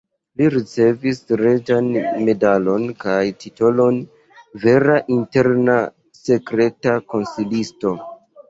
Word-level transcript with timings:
Li 0.39 0.45
ricevis 0.51 1.19
reĝan 1.41 1.89
medalon 2.29 2.87
kaj 3.05 3.19
titolon 3.45 4.01
"vera 4.65 4.97
interna 5.19 5.79
sekreta 6.23 6.99
konsilisto". 7.15 7.95